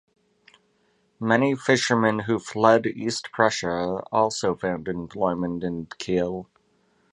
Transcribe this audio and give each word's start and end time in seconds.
Many 1.19 1.53
fishermen 1.55 2.17
who 2.21 2.39
fled 2.39 2.87
East 2.87 3.31
Prussia 3.31 4.01
also 4.11 4.55
found 4.55 4.87
employment 4.87 5.63
in 5.63 5.89
Kiel. 5.99 6.49